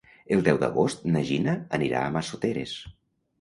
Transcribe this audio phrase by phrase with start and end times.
[0.35, 2.75] El deu d'agost na Gina anirà a Massoteres.